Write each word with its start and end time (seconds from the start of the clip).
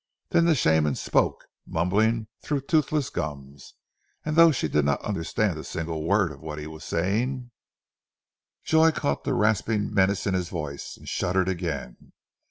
Then 0.31 0.45
the 0.45 0.55
Shaman 0.55 0.95
spoke, 0.95 1.45
mumbling 1.67 2.25
through 2.41 2.61
toothless 2.61 3.11
gums, 3.11 3.75
and 4.25 4.35
though 4.35 4.51
she 4.51 4.67
did 4.67 4.83
not 4.83 4.99
understand 5.03 5.59
a 5.59 5.63
single 5.63 6.03
word 6.05 6.31
of 6.31 6.41
what 6.41 6.57
he 6.57 6.65
was 6.65 6.83
saying, 6.83 7.51
Joy 8.63 8.89
caught 8.93 9.25
the 9.25 9.35
rasping 9.35 9.93
menace 9.93 10.25
in 10.25 10.33
his 10.33 10.49
voice 10.49 10.97
and 10.97 11.07
shuddered 11.07 11.47
again. 11.47 12.13